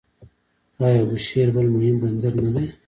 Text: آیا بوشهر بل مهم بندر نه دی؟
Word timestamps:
آیا 0.85 1.03
بوشهر 1.09 1.49
بل 1.55 1.67
مهم 1.75 1.97
بندر 2.01 2.33
نه 2.43 2.49
دی؟ 2.55 2.65